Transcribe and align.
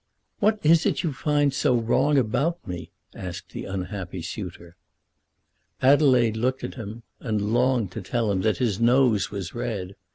"What 0.39 0.57
is 0.63 0.87
it 0.87 0.89
that 0.89 1.03
you 1.03 1.13
find 1.13 1.53
so 1.53 1.75
wrong 1.75 2.17
about 2.17 2.65
me?" 2.67 2.89
asked 3.13 3.51
the 3.51 3.65
unhappy 3.65 4.23
suitor. 4.23 4.75
Adelaide 5.79 6.35
looked 6.37 6.63
at 6.63 6.73
him, 6.73 7.03
and 7.19 7.53
longed 7.53 7.91
to 7.91 8.01
tell 8.01 8.31
him 8.31 8.41
that 8.41 8.57
his 8.57 8.79
nose 8.79 9.29
was 9.29 9.53
red. 9.53 9.93